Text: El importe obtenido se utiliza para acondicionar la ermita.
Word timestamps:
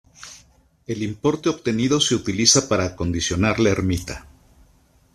El 0.87 1.03
importe 1.03 1.47
obtenido 1.49 2.01
se 2.01 2.15
utiliza 2.15 2.67
para 2.67 2.85
acondicionar 2.85 3.59
la 3.59 3.69
ermita. 3.69 4.25